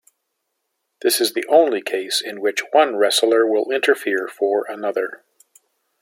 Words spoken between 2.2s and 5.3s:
in which one wrestler will interfere for another.